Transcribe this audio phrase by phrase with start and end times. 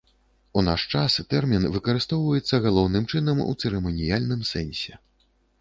[0.59, 4.93] У наш час тэрмін выкарыстоўваецца галоўным чынам у цырыманіяльным сэнсе.